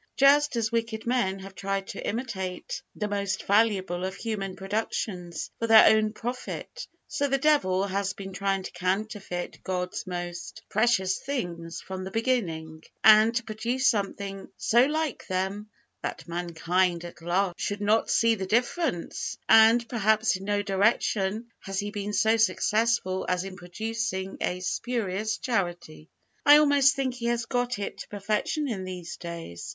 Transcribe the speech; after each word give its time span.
Just 0.17 0.55
as 0.55 0.71
wicked 0.71 1.05
men 1.05 1.37
have 1.41 1.53
tried 1.53 1.85
to 1.89 2.03
imitate 2.03 2.81
the 2.95 3.07
most 3.07 3.43
valuable 3.45 4.03
of 4.03 4.15
human 4.15 4.55
productions 4.55 5.51
for 5.59 5.67
their 5.67 5.95
own 5.95 6.11
profit, 6.13 6.87
so 7.07 7.27
the 7.27 7.37
devil 7.37 7.85
has 7.85 8.13
been 8.13 8.33
trying 8.33 8.63
to 8.63 8.71
counterfeit 8.71 9.63
God's 9.63 10.07
most 10.07 10.63
precious 10.69 11.19
things 11.19 11.81
from 11.81 12.03
the 12.03 12.09
beginning, 12.09 12.81
and 13.03 13.35
to 13.35 13.43
produce 13.43 13.85
something 13.85 14.49
so 14.57 14.85
like 14.85 15.27
them 15.27 15.69
that 16.01 16.27
mankind 16.27 17.05
at 17.05 17.21
large 17.21 17.59
should 17.59 17.79
not 17.81 18.09
see 18.09 18.33
the 18.33 18.47
difference, 18.47 19.37
and, 19.47 19.87
perhaps, 19.87 20.35
in 20.35 20.45
no 20.45 20.63
direction 20.63 21.47
has 21.59 21.77
he 21.79 21.91
been 21.91 22.13
so 22.13 22.37
successful 22.37 23.23
as 23.29 23.43
in 23.43 23.55
producing 23.55 24.35
a 24.41 24.61
Spurious 24.61 25.37
Charity. 25.37 26.09
I 26.43 26.57
almost 26.57 26.95
think 26.95 27.13
he 27.13 27.27
has 27.27 27.45
got 27.45 27.77
it 27.77 27.99
to 27.99 28.07
perfection 28.07 28.67
in 28.67 28.83
these 28.83 29.15
days. 29.17 29.69